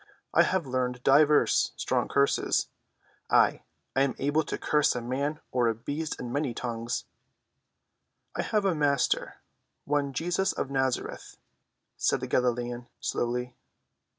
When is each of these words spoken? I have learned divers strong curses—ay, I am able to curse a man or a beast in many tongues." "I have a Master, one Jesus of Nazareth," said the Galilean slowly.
I 0.33 0.41
have 0.41 0.65
learned 0.65 1.03
divers 1.03 1.73
strong 1.75 2.07
curses—ay, 2.07 2.65
I 3.95 4.01
am 4.01 4.15
able 4.17 4.41
to 4.41 4.57
curse 4.57 4.95
a 4.95 4.99
man 5.01 5.41
or 5.51 5.67
a 5.67 5.75
beast 5.75 6.19
in 6.19 6.31
many 6.33 6.55
tongues." 6.55 7.05
"I 8.35 8.41
have 8.41 8.65
a 8.65 8.73
Master, 8.73 9.35
one 9.85 10.11
Jesus 10.13 10.53
of 10.53 10.71
Nazareth," 10.71 11.37
said 11.97 12.19
the 12.19 12.25
Galilean 12.25 12.87
slowly. 12.99 13.53